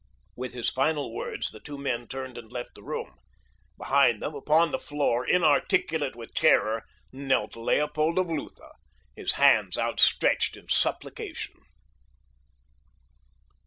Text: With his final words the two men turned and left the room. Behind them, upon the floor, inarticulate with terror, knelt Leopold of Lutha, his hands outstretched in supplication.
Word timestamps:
With 0.35 0.53
his 0.53 0.71
final 0.71 1.13
words 1.13 1.51
the 1.51 1.59
two 1.59 1.77
men 1.77 2.07
turned 2.07 2.35
and 2.35 2.51
left 2.51 2.73
the 2.73 2.81
room. 2.81 3.13
Behind 3.77 4.19
them, 4.19 4.33
upon 4.33 4.71
the 4.71 4.79
floor, 4.79 5.23
inarticulate 5.23 6.15
with 6.15 6.33
terror, 6.33 6.85
knelt 7.13 7.55
Leopold 7.55 8.17
of 8.17 8.25
Lutha, 8.25 8.71
his 9.15 9.33
hands 9.33 9.77
outstretched 9.77 10.57
in 10.57 10.69
supplication. 10.69 11.53